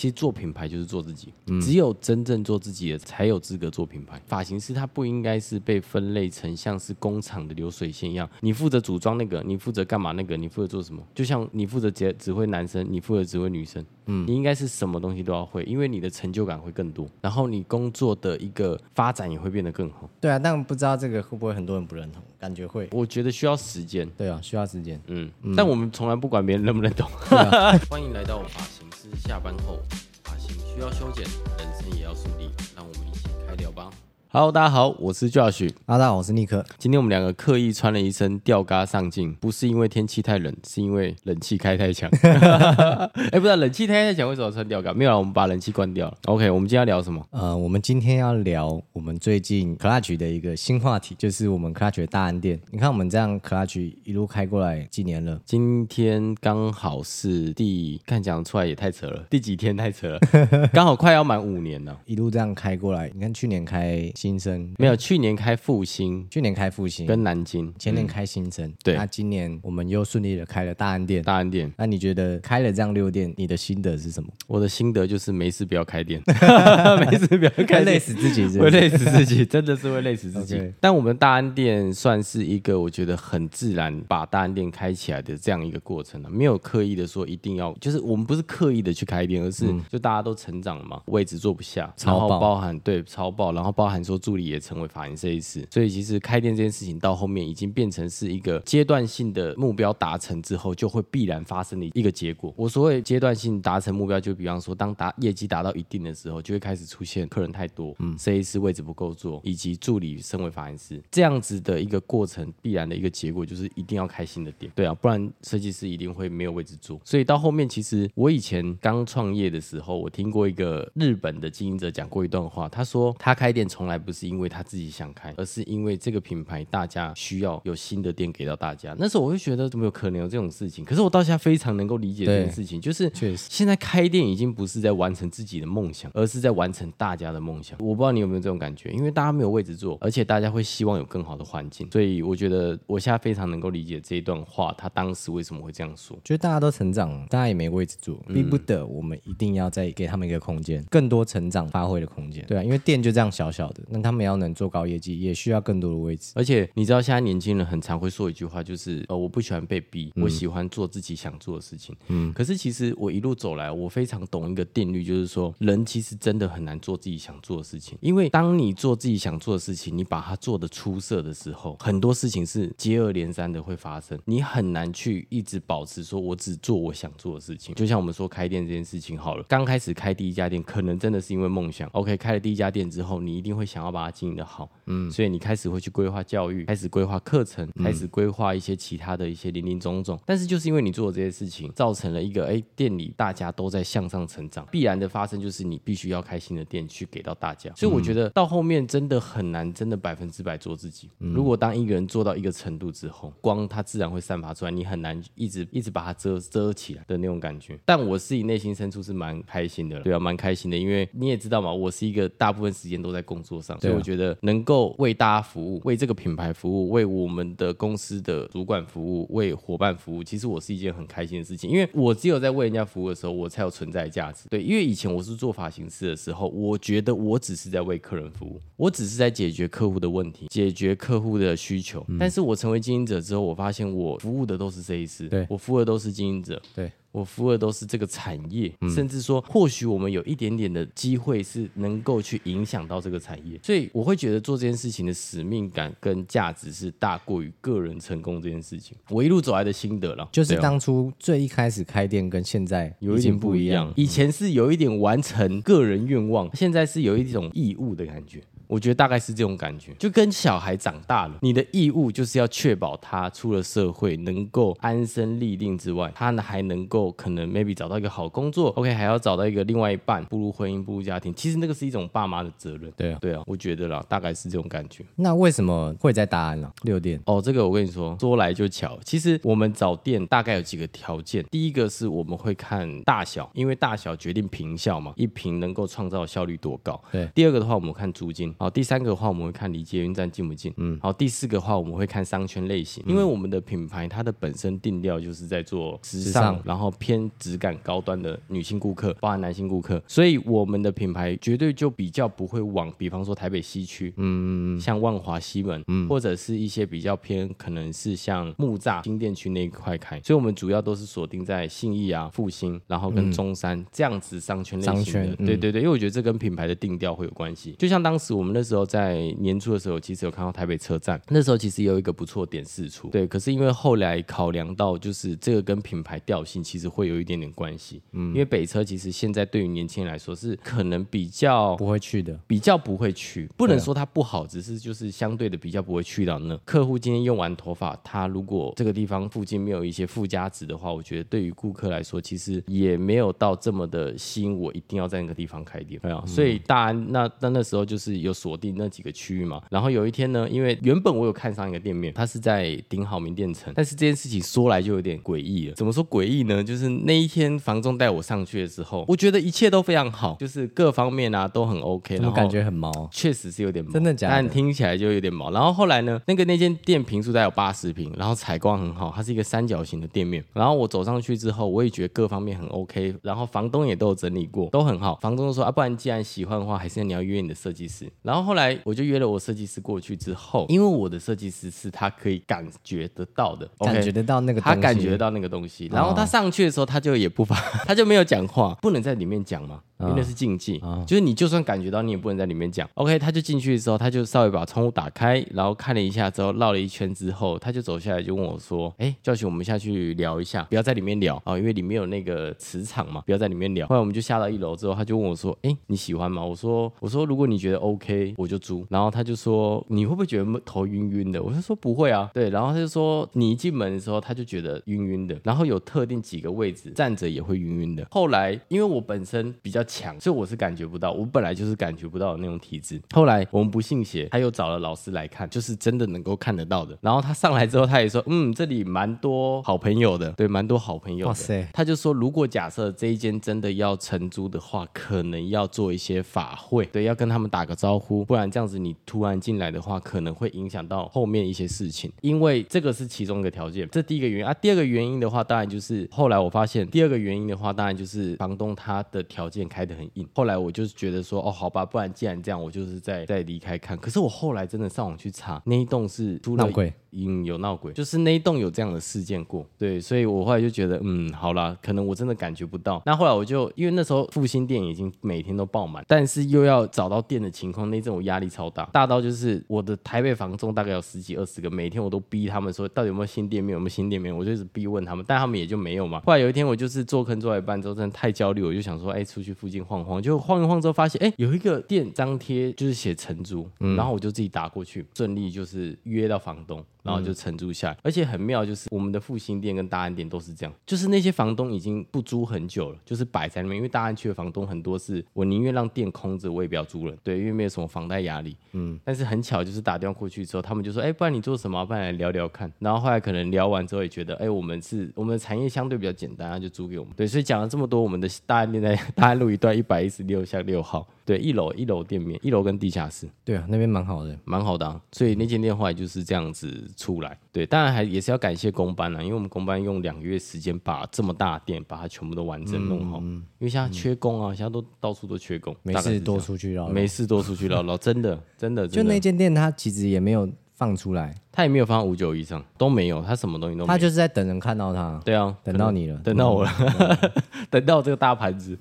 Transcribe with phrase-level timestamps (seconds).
[0.00, 4.18] 其实做品牌就是做自己，嗯、只有真正做自己的才有资格做品牌。
[4.26, 11.02] 发型师他不应该是被分类成像是工厂的流水线一样，你负责组装那个，你负责干嘛那个，你负责做什么？
[11.14, 20.08] 就像你负责指指挥男生，你负责指挥女生，嗯，你应该是什么东西都要会，因为你的成就感会更多，然后你工作的一个发展也会变得更好。
[20.18, 22.22] 对啊，但不知道这个会不会很多人不认同？
[22.38, 24.08] 感觉会，我觉得需要时间。
[24.16, 24.98] 对啊，需要时间。
[25.08, 27.06] 嗯，嗯，但我们从来不管别人认不认同。
[27.36, 28.79] 啊、 欢迎来到我发型师
[29.16, 29.80] 下班后，
[30.24, 31.24] 发型需要修剪，
[31.58, 33.90] 人生也要梳理，让我们一起开聊吧。
[34.32, 35.68] Hello，大家好，我是 Josh。
[35.84, 36.64] 大家好，我是尼克。
[36.78, 42.08] 今天我们两个刻意穿了一身吊嘎上镜，不是因为天气太冷，是因为冷气开太强。
[42.22, 44.94] 哎、欸，不是，冷气开太强，为什么穿吊嘎？
[44.94, 46.16] 没有，我们把冷气关掉了。
[46.26, 47.26] OK，我们今天要聊什么？
[47.32, 52.60] 呃，我们今天要聊我们最近 Clutch 的一个新话题，就是我们 Clutch 的大安店。
[52.70, 55.40] 你看我们这样 Clutch 一路开过来几年了？
[55.44, 60.20] 今天刚好是第，看讲出来也太扯了，第几天太扯了？
[60.72, 63.10] 刚好快要满五年了， 一路这样开过来。
[63.12, 64.08] 你看去年开。
[64.20, 64.70] 新生。
[64.76, 67.06] 没有，去年开复兴，去年开复兴。
[67.06, 68.94] 跟南京，前年开新生，对。
[68.94, 71.72] 那今年我们又顺利的开了大安店，大安店。
[71.78, 74.28] 那你觉得开了这样六店，你的心得是什么？
[74.46, 76.22] 我的心得就是没事不要开店，
[77.10, 80.70] 没事不要开，会累死自己，会累死自己，真的是会累死自己。
[80.80, 94.90] 但我们大安店算是一个我觉得很自然把大安店开起来的这样一个过程了，没有刻意的说一定要，就是我们不是刻意的去开店，而是就大家都成长了嘛，位置坐不下，然后包含对超爆，然后包含说助理也成为。
[94.90, 102.52] 发型设计师，所以其实开店这件事情到后面已经变成是一个阶段性的目标达成之后就会必然发生的一个结果。
[102.56, 117.00] 我所谓阶段性达成目标，就比方说当达业绩达到一定的时候，就会开始出现客人太多，嗯，设计师位置不够坐，以及助理身为发型师这样子的一个过程，必然的一个结果就是一定要开新的店，对啊，不然设计师一定会没有位置坐。
[117.04, 124.90] 所以到后面，其实我以前刚创业的时候，我听过一个日本的经营者讲过一段话，他说他开店从来不是因为他自己。
[124.90, 128.92] 想开，而是因为这个品牌大家需要有新的店给到大家。
[128.98, 130.84] 那时候我会觉得怎么有可能有这种事情？
[130.84, 137.78] 可是我到现在非常能够理解这件事情，就是确实现在开店已经不是在完成自己的梦想，而是在完成大家的梦想。
[137.80, 141.88] 我不知道你有没有这种感觉，因为大家没有位置坐，而且大家会希望有更好的环境。
[141.92, 146.18] 所以我觉得我现在非常能够理解这一段话，他当时为什么会这样说？
[146.24, 152.44] 觉得大家都成长了，大家也没位置坐，逼不得我们一定要再给他们一个空间，更多成长发挥的空间。
[152.46, 156.32] 对啊，因为店就这样小小的，那他们要能做高业绩，也需要更多的位置。
[156.34, 161.94] 而且你知道，现在年轻人很常会说一句话，就是呃，我不喜欢被逼，我喜欢做自己想做的事情。
[162.08, 167.98] 嗯，可是其实我一路走来，我非常懂一个定律，就是说，人其实真的很难做自己想做的事情。
[168.00, 174.18] 因为当你做自己想做的事情，你把它做得出色的时候，很多事情是接二连三的会发生。
[174.24, 177.74] 你很难去一直保持说我只做我想做的事情。
[177.74, 181.88] 就像我们说开店这件事情好了，刚开始开第一家店，可能真的是因为梦想。
[181.92, 184.70] OK，开了第一家店之后，你一定会想要把它经营的好。
[184.86, 190.18] 嗯，所以你开始会去规划教育，开始规划课程，开始规划一些其他的一些林林总总。
[190.26, 197.72] 但是就是因为你做的这些事情，造成了一个哎，店里大家都在向上成长，必然的发生就是你必须要开新的店去给到大家。
[197.76, 201.08] 所以我觉得到后面真的很难，真的百分之百做自己。
[201.18, 207.78] 如果当一个人做到一个程度之后，光它自然会散发出来，你很难一直一直把它遮遮起来的那种感觉。
[207.84, 221.70] 但我自己内心深处是蛮开心的，对啊，蛮开心的，因为你也知道嘛，我是一个大部分时间都在工作上，所以我觉得能够为大家服务，为这个品牌服务，为我们的公司的主管服务，为伙伴服务，其实我是一件很开心的事情。
[221.70, 224.48] 因为我只有在为人家服务的时候，我才有存在价值。
[224.48, 232.04] 对，因为以前我是做发型师的时候，我觉得我只是在为客人服务，我只是在解决客户的问题，解决客户的需求。
[232.08, 232.16] 嗯。
[232.18, 236.90] 但是我成为经营者之后，我发现我服务的都是设计师，对，我服务的都是经营者，对。
[237.12, 248.96] 我服务的都是这个产业，嗯、甚至说，或许我们有一点点的机会是能够去影响到这个产业，所以我会觉得做这件事情的使命感跟价值是大过于个人成功这件事情。
[249.08, 258.42] 我一路走来的心得了，就是当初最一开始开店跟现在有一点不一样，以前是有一点完成个人愿望，现在是有一种义务的感觉。
[258.70, 271.34] 我觉得大概是这种感觉，就跟小孩长大了，你的义务就是要确保他出了社会能够安身立命之外，他呢还能够可能 maybe 找到一个好工作，OK，还要找到一个另外一半，步入婚姻，步入家庭。
[271.34, 272.92] 其实那个是一种爸妈的责任。
[272.96, 275.04] 对啊，对啊，我觉得啦，大概是这种感觉。
[275.16, 276.70] 那为什么会在大安呢？
[276.82, 277.20] 六店？
[277.26, 278.96] 哦，这个我跟你说，说来就巧。
[279.04, 287.02] 其实我们找店大概有几个条件，第一个是我们会看大小，因为大小决定坪效嘛，一坪能够创造效率多高。
[287.10, 287.28] 对。
[287.34, 288.54] 第二个的话，我们看租金。
[288.60, 290.70] 好，第三个的话我们会看离捷运站近不近。
[290.76, 317.74] 嗯，好，第四个的话我们会看商圈类型，因为我们的品牌它的本身定调就是在做时尚，然后偏质感高端的女性顾客，包含男性顾客，所以我们的品牌绝对就比较不会往，比方说台北西区，嗯，像万华西门，嗯，或者是一些比较偏可能是像木栅新店区那一块开，所以我们主要都是锁定在信义啊、复兴，然后跟中山这样子商圈类型的，商圈，对对对，因为我觉得这跟品牌的定调会有关系。
[317.78, 336.56] 就像当时我们那时候在年初的时候，其实有看到台北车站，那时候其实有一个不错点试出，对，可是因为后来考量到就是这个跟品牌调性其实会有一点点关系，嗯，因为北车其实现在对于年轻人来说是可能比较不会去的，比较不会去，不能说它不好，只是就是相对的比较不会去到那。
[336.64, 349.60] 客户今天用完头发，他如果这个地方附近没有一些附加值的话，我觉得对于顾客来说，其实也没有到这么的吸引我，一定要在那个地方开店，对啊，所以大安那那那时候就是有锁定那几个区域嘛。
[349.70, 355.74] 然后有一天呢，因为原本我有看上一个店面，它是在顶好名店城，但是这件事情说来就有点诡异了。
[355.74, 356.64] 怎么说诡异呢？
[356.64, 364.34] 就是那一天房仲带我上去的时候，我觉得一切都非常好，就是各方面啊都很 OK，然后感觉很毛，确实是有点毛，真的假的？
[364.34, 365.50] 但听起来就有点毛。
[365.50, 370.42] 然后后来呢，那个那间店平数大概有八十平，然后采光很好，它是一个三角形的店面。
[370.54, 375.16] 然后我走上去之后，我也觉得各方面很 OK，然后房东也都有整理过，都很好。
[375.16, 378.10] 房东说啊，不然既然喜欢的话，还是你要约你的设计师。
[378.30, 385.90] 然后后来我就约了我设计师过去之后，因为我的设计师是他可以感觉得到的，感觉得到那个东西，他感觉得到那个东西。
[385.92, 389.80] 然后他上去的时候，他就也不发， 他就没有讲话，不能在里面讲嘛。
[390.00, 392.88] 因为那是禁忌，哦、就是你就算感觉到，你也不能在里面讲。
[392.94, 420.70] OK，他就进去的时候，他就稍微把窗户打开，然后看了一下之后，绕了一圈之后，他就走下来就问我说：“哎，Josh，我们下去聊一下，不要在里面聊啊、哦，因为里面有那个磁场嘛，不要在里面聊。”后来我们就下到一楼之后，他就问我说：“哎，你喜欢吗？”我说：“我说如果你觉得 OK，我就租。”然后他就说：“你会不会觉得头晕晕的？”我就说：“不会啊。”对，然后他就说：“你一进门的时候，他就觉得晕晕的，然后有特定几个位置站着也会晕晕的。”后来因为我本身比较强，所以我是感。
[420.70, 423.02] 感觉不到，我本来就是感觉不到的那种体质。
[423.12, 426.96] 后来我们不信邪，他又找了老师来看，就是真的能够看得到的。
[427.00, 431.28] 然后他上来之后，他也说，嗯，这里蛮多好朋友的，对，蛮多好朋友的。
[431.28, 431.68] 哇塞！
[431.72, 442.12] 他就说，如果假设这一间真的要承租的话，可能要做一些法会，对，要跟他们打个招呼，不然这样子你突然进来的话，可能会影响到后面一些事情。
[442.20, 444.54] 因为这个是其中一个条件，这第一个原因啊。
[444.54, 450.24] 第二个原因的话，当然就是后来我发现，第二个原因的话，当然就是房东他的条件开得很硬。
[450.32, 450.60] 后来。
[450.60, 453.96] 我就是觉得说，哦，好吧，不然既然这样，我就是再再离开看。
[453.96, 456.70] 可是我后来真的上网去查，那一栋是出了。
[457.12, 463.02] 嗯，有闹鬼，就是那一栋有这样的事件过，对，所以我后来就觉得，嗯，好啦，可能我真的感觉不到。
[463.04, 476.22] 那后来我就因为那时候复兴店已经每天都爆满，但是又要找到店的情况，那阵我压力超大，大到就是我的台北房中大概有十几二十个，每天我都逼他们说到底有没有新店面，有没有新店面，我就一直逼问他们，但他们也就没有嘛。
[476.26, 486.84] 后来有一天我就是做坑做一半之后，真的太焦虑，我就想说，哎，出去附近晃晃，就晃一晃之后发现，哎，有一个店张贴就是写承租，嗯，然后我就自己打过去，顺利就是约到房东。
[487.02, 501.84] 然后就承租下来，而且很妙，就是我们的复兴店跟大安店都是这样，就是那些房东已经不租很久了，就是摆在那边，因为大安区的房东很多是，我宁愿让店空着，我也不要租了，对，因为没有什么房贷压力，嗯，但是很巧，就是打电话过去之后，他们就说，哎，不然你做什么？
[501.84, 502.70] 不然来聊聊看。
[502.78, 511.06] 然后后来可能聊完之后也觉得，哎，我们是我们的产业相对比较简单，就租给我们，对，所以讲了这么多，我们的大安店在 大安路一段一百一十六巷六号。
[511.30, 513.28] 对，一楼一楼店面，一楼跟地下室。
[513.44, 515.00] 对啊，那边蛮好的，蛮好的啊。
[515.12, 517.38] 所以那间店后来就是这样子出来。
[517.52, 523.20] 对，当然还也是要感谢工班啊，因为我们工班用两个月时间把这么大的店把它全部都完整弄好。
[523.22, 528.88] 嗯，因为现在缺工啊，嗯、现在都到处都缺工，没事多出去绕绕，没事多出去绕绕，真的真的。
[528.88, 530.48] 真的就那间店，它其实也没有。
[530.80, 533.86] 放出来，他也没有放五九以上，都没有，他什么东西都没有。
[533.86, 535.20] 他就是在等人看到他。
[535.24, 536.70] 对啊，等到你了，等到我了，
[537.68, 538.78] 等到这个大盘子。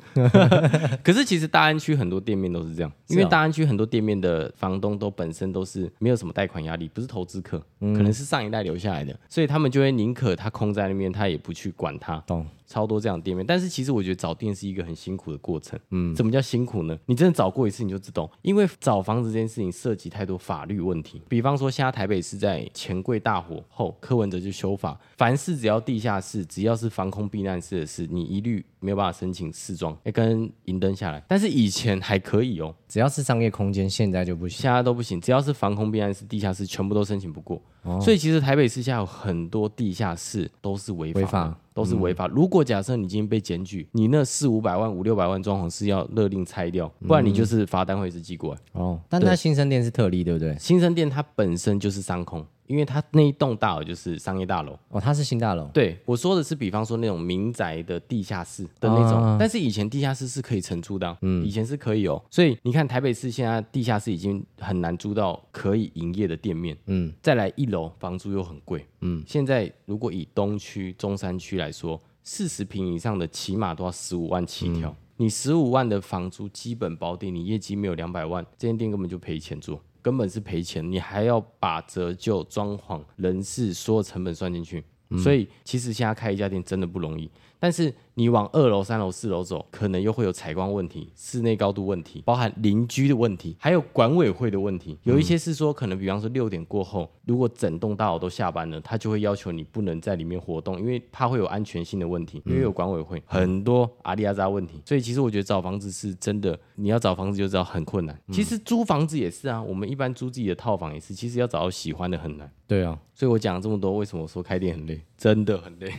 [1.03, 12.17] 可是其实大安区很多店面都是这样，因为大安区很多店面的房东都本身都是没有什么贷款压力，不是投资客，可能是上一代留下来的，所以他们就会宁可他空在那边，他也不去管他。
[12.27, 12.45] 懂。
[12.69, 15.79] 超多这样的店面，但是其实我觉得找店是一个很辛苦的过程。
[15.89, 16.95] 嗯，怎么叫辛苦呢？
[17.07, 21.19] 你真的找过一次你就知道，因为找房子这件事情涉及太多法律问题。
[21.27, 31.23] 比方说，现在台北市在钱柜大火后，柯文哲就修法，凡是只要地下室，只要是防空避难室的事，你一律没有办法申请试装，哎，跟银灯下来。
[31.27, 35.19] 但是以前还可以哦，只要是商业空间，现在就不行，现在都不行。
[35.19, 37.61] 只要是防空避难室、地下室，全部都申请不过。
[37.83, 42.25] 哦、所以其实台北市下有很多地下室都是违法，法都是违法。
[42.25, 48.59] 嗯、如果假设你今天被检举，你那四五百万、五六百万装潢是要勒令拆掉，不然你就是罚单会是寄过来。
[48.73, 50.57] 哦，但那新生店是特例，对不对？
[50.59, 52.45] 新生店它本身就是商空。
[52.69, 55.67] 因为它那一栋大楼就是商业大楼哦，它是新大楼。
[55.73, 62.23] 对，我说的是，比方说那种民宅的地下室的那种，哦、但是以前地下室是可以承租的，嗯，以前是可以哦。
[62.29, 79.81] 所以你看台北市现在地下室已经很难租到可以营业的店面，嗯，再来一楼房租又很贵，嗯，现在如果以东区、中山区来说，四十平以上的起码都要十五万起跳，嗯、你十五万的房租基本保底，你业绩没有两百万，这间店根本就赔钱做。
[80.01, 84.83] 根本是赔钱，你还要把折旧、装潢、人事所有成本算进去，
[85.21, 87.29] 所以其实现在开一家店真的不容易。
[87.59, 94.97] 但是你往二楼、三楼、四楼走，可能又会有采光问题、室内高度问题，包含邻居的问题，还有管委会的问题。
[95.03, 104.81] 有一些是说，可能比方说六点过后，如果整栋大楼都下班了，他就会要求你不能在里面活动，因为怕会有安全性的问题，因为有管委会，很多阿里阿扎问题。
[104.85, 108.21] 所以其实我觉得找房子是真的，你要找房子就知道很困难。
[108.33, 112.51] 其实租房子也是啊，我们一般租自己的套房也是，其实要找到喜欢的很难。
[112.67, 115.01] 对啊，所以我讲了这么多，为什么我说开店很累？
[115.17, 115.91] 真的很累，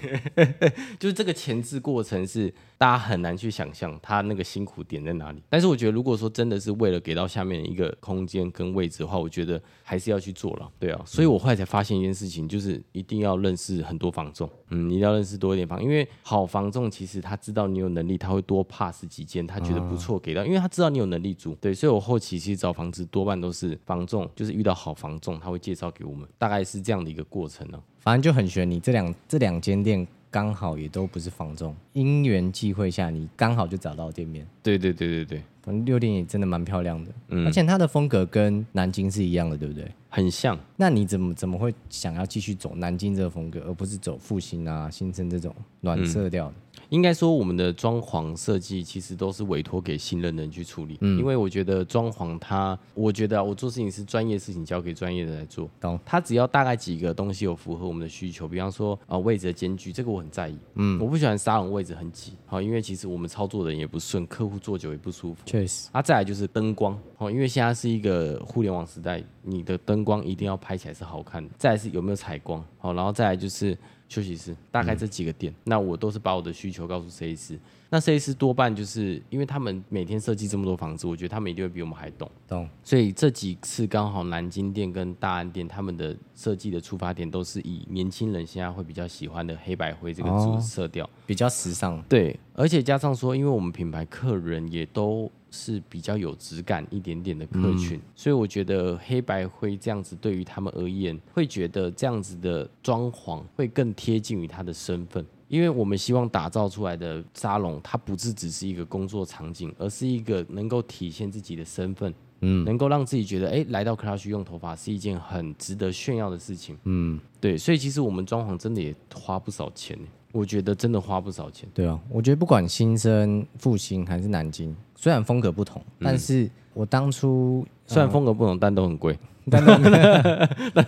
[1.01, 5.43] 就是这个前置过程是大家很难去想象他那个辛苦点在哪里。
[5.49, 10.71] 但是我觉得，如果说真的是为了给到下面一个空间跟位置的话，我觉得还是要去做了。
[10.79, 21.55] 对啊，所以我后来才发现一件事情，就是一定要认识很多房仲，嗯，你一定要认识多一点房，因为好房仲其实他知道你有能力，他会多 pass 几间，他觉得不错给到，因为他知道你有能力租。
[21.57, 27.83] 对，所以我后期其实找房子多半都是房仲，就是遇到好房仲，他会介绍给我们，大概是这样的一个过程呢。
[28.01, 34.47] 反正就很悬，你这两这两间店刚好也都不是房仲，因缘际会下，你刚好就找到店面。
[34.63, 39.91] 对对对对对，反正六店也真的蛮漂亮的，嗯，而且它的风格跟南京是一样的，对不对？
[40.09, 40.59] 很像。
[40.77, 46.53] 那你怎么怎么会想要继续走南京这个风格，而不是走复兴啊、新生这种暖色调
[46.89, 50.99] 应该说，我们的装潢设计其实都是委托给信任的人去处理。
[51.01, 55.71] 嗯，因为我觉得装潢它，我觉得、啊、我做事情是专业事情，交给专业的来做。
[55.81, 55.99] 懂？
[56.05, 60.59] 他只要大概几个东西有符合我们的需求，比方说啊、呃、位置的间距，这个我很在意。
[60.75, 62.33] 嗯，我不喜欢沙龙位置很挤。
[62.47, 65.41] 好，因为其实我们操作的人也不顺，客户坐久也不舒服。
[65.51, 65.89] 确实。
[65.93, 66.97] 啊，再来就是灯光。
[67.19, 71.51] 哦，因为现在是一个互联网时代，你的灯光一定要拍起来是好看的。
[71.59, 72.65] 再来是有没有采光。
[72.79, 73.77] 好，然后再来就是。
[74.11, 77.57] 休息室大概这几个点，那我都是把我的需求告诉设计师。
[77.91, 82.31] 那设计师多半就是因为他们每天设计这么多房子，我觉得他们一定会比我们还懂。
[82.47, 82.69] 懂。
[82.85, 92.01] 所以这几次刚好南京店跟大安店他们的设计的出发点都是以年轻人现在会比较喜欢的黑白灰这个主色调，哦，比较时尚。
[92.05, 95.31] 对，而且加上说，因为我们品牌客人也都。
[95.53, 119.99] 是比较有质感一点点的客群，嗯、所以我觉得黑白灰这样子对于他们而言，会觉得这样子的装潢会更贴近于他的身份，因为我们希望打造出来的沙龙，它不是只是一个工作场景，而是一个能够体现自己的身份，嗯，能够让自己觉得，哎、欸，来到 Clutch 用头发是一件很值得炫耀的事情，嗯，对，所以其实我们装潢真的也花不少钱。
[120.33, 121.69] 我觉得真的花不少钱。
[121.75, 129.73] 对啊，我觉得不管新生、复兴还是南京，虽然风格不同，嗯、但是我当初虽然风格不同，但都很贵， 但都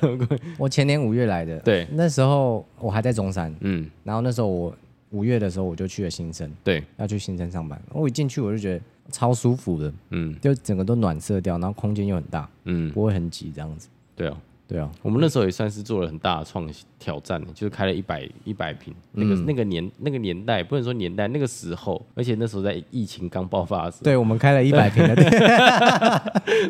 [0.08, 0.38] 很贵。
[0.58, 4.76] 我前年五月来的，对，那时候我还在中山，嗯，然后那时候我
[5.12, 7.80] 五月的时候我就去了新生，对，要去新生上班。
[7.90, 13.88] 我一进去我就觉得超舒服的，嗯，就整个都暖色调，然后空间又很大，嗯，不会很挤这样子。
[14.14, 14.36] 对啊。
[14.72, 25.30] 对啊，我们那时候也算是做了很大的创新挑战，就是开了一百一百平，那个、嗯、那个年那个年代不能说年代，那个时候，而且那时候在疫情刚爆发的时候，对，我们开了一百 平的店，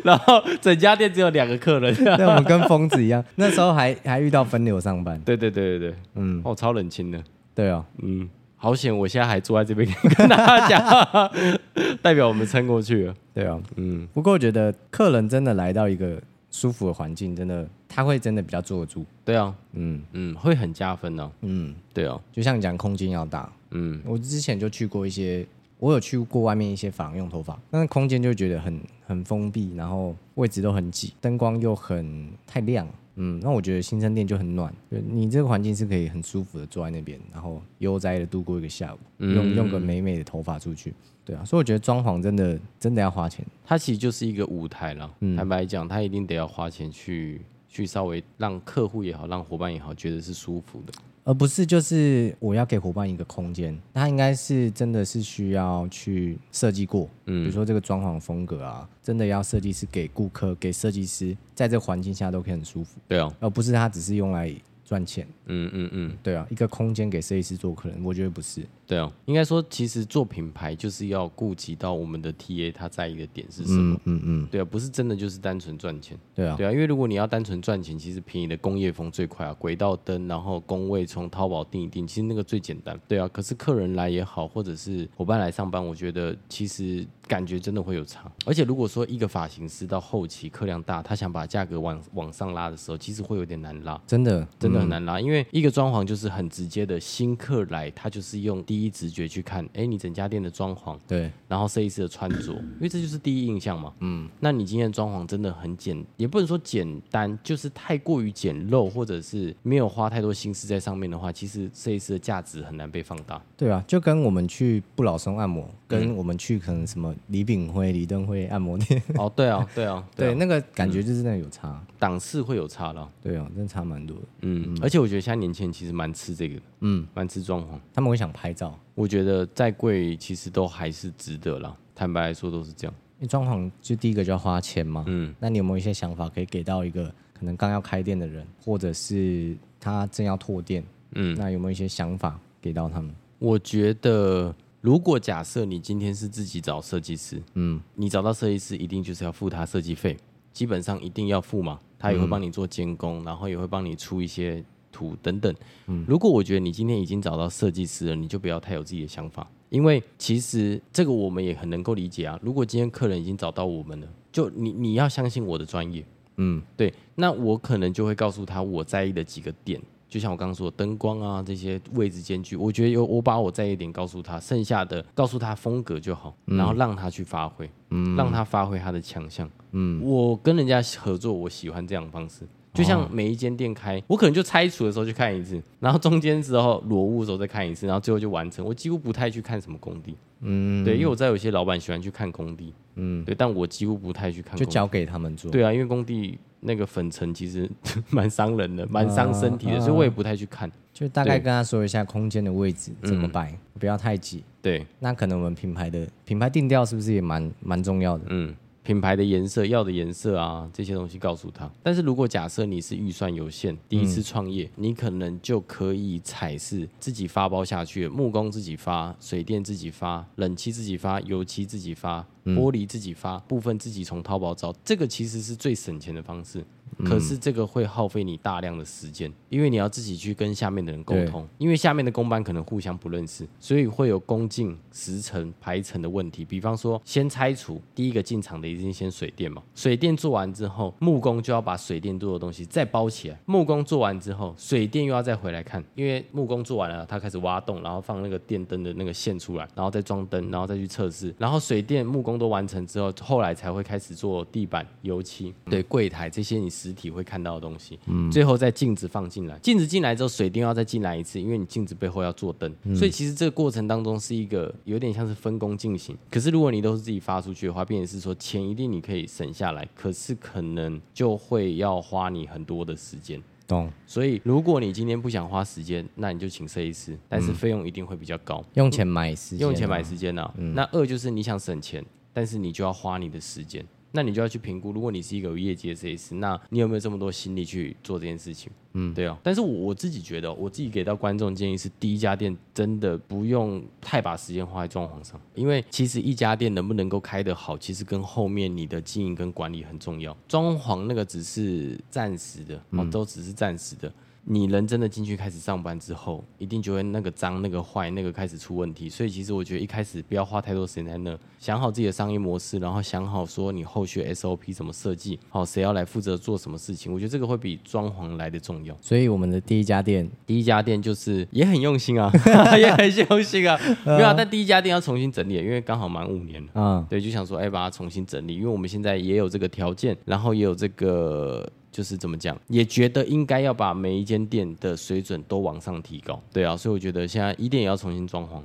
[0.03, 7.23] 然后整家店只有两个客人，对，我们跟疯子一样，那时候还还遇到分流上班，对对对对对，嗯，哦，超冷清的，
[7.55, 11.31] 对啊，嗯，好险，我现在还坐在这边跟大家讲，
[12.03, 17.65] 代表我们撑过去了，对啊，嗯，不过我觉得客人真的来到一个舒服的环境，真的。
[17.95, 20.01] 他会真的比较坐得住，对啊，嗯。
[20.13, 25.45] 嗯，会很加分呢、啊，嗯，对啊，就像你讲空间要大，嗯，我之前就去过一些，
[25.77, 40.91] 我有去过外面一些房用头发，但是空间就觉得很很封闭，然后位置都很挤，灯光又很太亮，嗯，那我觉得新生店就很暖，就你这个环境是可以很舒服的坐在那边，然后悠哉的度过一个下午，嗯、用用个美美的头发出去。
[41.23, 47.39] 对啊，所以我觉得装潢真的真的要花钱，它其实就是一个舞台了，嗯、坦白讲，它一定得要花钱去。
[47.73, 50.93] 去稍微让客户也好，让伙伴也好，觉得是舒服的。
[51.23, 64.53] 而不是就是我要给伙伴一个空间，他应该是真的是需要去设计过，嗯，比如说这个装潢风格啊，真的要设计师给顾客、给设计师，在这个环境下都可以很舒服，对啊，而不是他只是用来
[64.85, 68.61] 赚钱，嗯嗯嗯，对啊，一个空间给设计师做客人，我觉得不是。
[68.85, 99.63] 对啊，应该说，其实做品牌就是要顾及到我们的 TA 他在意的点是什么，嗯嗯，嗯，对啊，不是真的就是单纯赚钱，对啊，对啊，因为如果你要单纯赚钱，其实便宜的工业风最快啊，轨道灯，然后工位从淘宝订一订，其实那个最简单，对啊，可是客人来也好，或者是伙伴来上班，我觉得其实感觉真的会有差，而且如果说一个发型师到后期客量大，他想把价格往往上拉的时候，其实会有点难拉，真的真的很难拉，嗯、因为一个装潢就是很直接的，新客来他就是用第一直觉去看。
[99.73, 103.93] 哎，你整家店的装潢，对，然后设计师的穿着， 因为这就是第一印象嘛。
[103.99, 113.39] 嗯，那你今天的装潢真的很简，也不能说简单，就是太过于简陋，或者是没有花太多心思在上面的话，其实设计师的价值很难被放大。
[113.55, 119.01] 对啊，就跟我们去不老松按摩，跟我们去可能什么李炳辉、李登辉按摩店。
[119.15, 123.09] 哦，对啊，对啊， 对，啊对，那个感觉就是那有差，档次会有差了。
[123.21, 124.23] 对啊，真的差蛮多的。
[124.41, 128.62] 嗯，嗯，而且我觉得现在年轻人其实蛮吃这个的，嗯，蛮吃装潢，他们会想拍照。
[128.95, 131.75] 我觉得再贵，其实都还是值得啦。
[131.95, 132.95] 坦白来说，都是这样。
[133.17, 135.03] 你装潢就第一个就要花钱嘛。
[135.07, 135.33] 嗯。
[135.39, 137.05] 那你有没有一些想法可以给到一个
[137.37, 140.83] 可能刚要开店的人，或者是他正要拓店？
[141.15, 141.35] 嗯。
[141.35, 143.13] 那有没有一些想法给到他们？
[143.39, 150.17] 我觉得，如果假设你今天是自己找设计师，嗯，你找到设计师一定就是要付他设计费，
[150.51, 151.79] 基本上一定要付嘛。
[151.97, 154.63] 他也会帮你做监工，嗯、然后也会帮你出一些。
[154.93, 155.53] 图等等，
[155.87, 162.39] 嗯，如果我觉得你今天已经找到设计师了，你就不要太有自己的想法，因为其实这个我们也很能够理解啊。
[162.41, 166.05] 如果今天客人已经找到我们了，就你你要相信我的专业，
[166.37, 182.47] 嗯，对，那我可能就会告诉他我在意的几个点，就像我刚刚说的灯光啊这些位置间距，我觉得有我把我在意点告诉他，剩下的告诉他风格就好，然后让他去发挥，嗯，让他发挥他的强项，嗯，我跟人家合作，我喜欢这样的方式。
[182.73, 188.65] 就像每一间店开，我可能就拆除的时候去看一次，然后中间之后裸物的时候再看一次，然后最后就完成。
[188.65, 195.51] 我几乎不太去看什么工地，嗯，对，因为我知道有些老板喜欢去看工地，嗯，对，但我几乎不太去看工地，就交给他们做。
[195.51, 197.69] 对啊，因为工地那个粉尘其实
[198.09, 200.71] 蛮伤人的，蛮伤身体的，所以我也不太去看。
[200.91, 204.43] 就大概跟他说一下空间的位置怎么摆，不要太挤。
[204.61, 208.25] 对，那可能我们品牌的品牌定调是不是也蛮蛮重要的？
[208.29, 208.55] 嗯。
[208.83, 211.71] 品牌的颜色，要的颜色啊，这些东西告诉他。
[211.81, 226.63] 但是如果假设你是预算有限，第一次创业，你可能就可以彩饰自己发包下去，木工自己发，水电自己发，冷气自己发，油漆自己发，玻璃自己发，部分自己从淘宝找，这个其实是最省钱的方式。
[227.05, 236.43] 可是这个会耗费你大量的时间，因为你要自己去跟下面的人沟通，因为下面的工班可能互相不认识，所以会有工进时程排程的问题。
[236.43, 243.39] 比方说，先拆除第一个进场的一定先水电嘛，水电做完之后，木工就要把水电做的东西再包起来。
[243.45, 251.33] 木工做完之后，水电又要再回来看，因为木工做完了，他开始挖洞，然后放那个电灯的那个线出来，然后再装灯，然后再去测试。
[251.37, 256.73] 然后水电木工都完成之后，后来才会开始做地板、油漆、对柜台这些你。
[256.89, 266.17] 实体会看到的东西，嗯，最后再镜子放进来，镜子进来之后，水电要再进来一次，因为你镜子背后要做灯，嗯、所以其实这个过程当中是一个有点像是分工进行。
[266.29, 273.41] 可是如果你都是自己发出去的话，变成是说钱一定你可以省下来，可是可能就会要花你很多的时间。
[273.67, 273.89] 懂。
[274.05, 278.63] 所以如果你今天不想花时间，那你就请设计师，但是费用一定会比较高。
[278.73, 280.53] 用钱买时间，用钱买时间呢？
[280.57, 283.85] 嗯、那二就是你想省钱，但是你就要花你的时间。
[284.15, 288.71] 那你就要去评估，如果你是一个有业绩的设计师，那你有没有这么多心力去做这件事情？
[288.93, 289.35] 嗯，对哦。
[289.41, 300.37] 但是我自己觉得，我自己给到观众建议是，第一家店真的不用太把时间花在装潢上，因为其实一家店能不能够开得好，其实跟后面你的经营跟管理很重要。
[300.47, 304.13] 装潢那个只是暂时的，哦，都只是暂时的。
[304.45, 309.07] 你人真的进去开始上班之后，一定就会那个脏、那个坏、那个开始出问题。
[309.07, 317.13] 所以其实我觉得一开始不要花太多时间在那，想好自己的商业模式，然后想好说你后续 SOP 怎么设计，好谁要来负责做什么事情。
[317.13, 318.93] 我觉得这个会比装潢来的重要。
[318.99, 322.29] 所以我们的第一家店，第一家店就是也很用心啊，
[322.77, 323.79] 也很用心啊。
[324.05, 326.69] 没有啊，但第一家店要重新整理，因为刚好满五年了。
[326.75, 331.71] 嗯，对，就想说哎，把它重新整理，因为我们现在也有这个条件，然后也有这个。
[331.93, 336.41] 就是怎么讲，也觉得应该要把每一间店的水准都往上提高。
[336.51, 338.59] 对啊，所以我觉得现在一店也要重新装潢，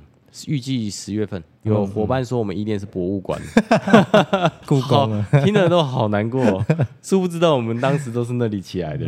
[0.47, 1.41] 预计十月份。
[1.61, 3.39] 有伙伴说我们一店是博物馆，
[4.65, 6.65] 故宫，听得都好难过，哦，
[7.03, 9.05] 殊不知道我们当时都是那里起来的。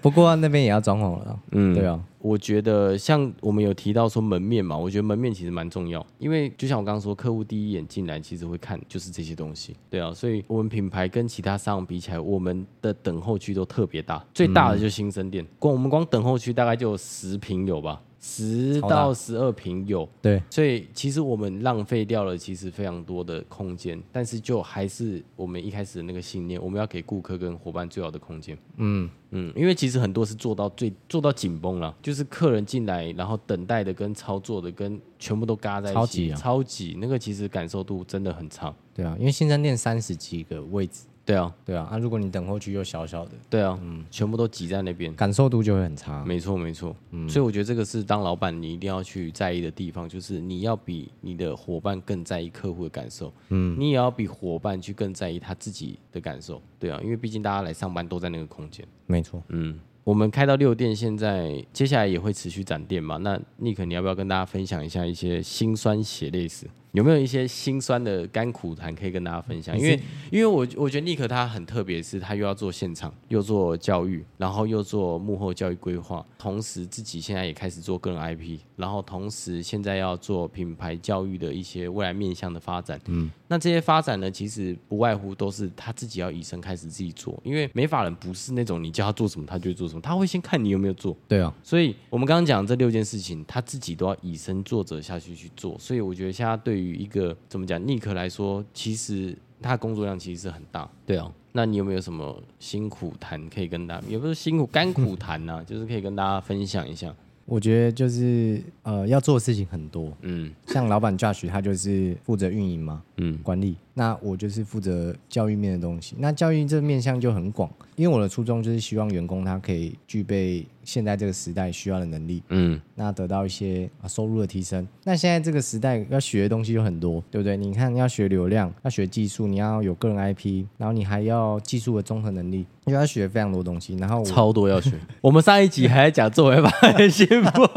[0.00, 2.00] 不过那边也要装潢了，嗯，对啊。
[2.28, 18.02] 我觉得像我们有提到说门面嘛，我觉得门面其实蛮重要，因为就像我刚刚说，客户第一眼进来其实会看就是这些东西，对啊，所以我们品牌跟其他商比起来，我们的等候区都特别大，最大的就是新生店，光我们光等候区大概就有十平有吧。
[18.28, 28.56] 十到十二平有，对，所以其实我们浪费掉了其实非常多的空间，但是就还是我们一开始的那个信念，我们要给顾客跟伙伴最好的空间。
[28.76, 38.74] 嗯嗯，因为其实很多是做到最做到紧绷了，就是客人进来，然后等待的跟操作的跟全部都嘎在一起，超级啊，超挤，那个其实感受度真的很差。
[38.94, 41.04] 对啊，因为新生店三十几个位置。
[41.28, 46.24] 对啊，对啊，啊，如果你等候区又小小的，对啊，嗯，全部都挤在那边，感受度就会很差。
[46.24, 58.82] 没错，没错，嗯，所以我觉得这个是当老板你一定要去在意的地方，就是你要比你的伙伴更在意客户的感受，嗯，你也要比伙伴去更在意他自己的感受，对啊，因为毕竟大家来上班都在那个空间。
[59.04, 63.18] 没错，嗯，我们开到六店，现在接下来也会持续展店嘛？
[63.18, 66.66] 那 Nick，你要不要跟大家分享一下一些辛酸血泪史？
[66.98, 69.78] 有没有一些心酸的甘苦谈可以跟大家分享？
[69.78, 70.00] 因为，
[70.32, 83.00] 因为我我觉得尼克他很特别，是他又要做现场，又做教育，然后又做幕后教育规划，同时自己现在也开始做个人 IP，然后同时现在要做品牌教育的一些未来面向的发展。
[83.06, 91.16] 嗯，那这些发展呢，其实不外乎都是他自己要以身开始自己做，因为美法人不是那种你叫他做什么他就做什么，他会先看你有没有做。
[91.28, 95.78] 对啊，所以我们刚刚讲这六件事情，他自己都要以身作则下去去做。
[95.78, 100.88] 所以我觉得现在对于于一个怎么讲，尼克来说，其实他工作量其实是很大。
[101.06, 107.14] 对啊，那你有没有什么辛苦谈可以跟大家，也不是辛苦甘苦谈呐、啊， 就是可以跟大家分享一下。
[107.44, 110.12] 我觉得就是呃，要做的事情很多。
[110.20, 113.76] 嗯，像老板 Josh 他就是负责运营嘛，嗯，管理。
[113.94, 116.14] 那我就是负责教育面的东西。
[116.18, 124.86] 那教育这面向就很广，因为我的初衷就是希望员工他可以具备现在这个时代需要的能力，嗯，那得到一些收入的提升。
[125.02, 127.56] 那现在这个时代要学的东西就很多，对不对？
[127.56, 133.96] 你看要学流量，要学技术，你要有个人 IP，然后你还要技术的综合能力，你要学非常多东西。
[133.96, 134.92] 然后超多要学。
[135.20, 137.68] 我们上一集还在讲做美发很幸福，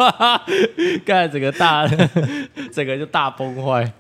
[1.03, 1.87] 干整个大，
[2.71, 3.91] 整个就大崩坏。